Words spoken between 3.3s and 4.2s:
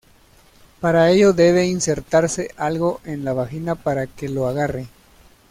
vagina para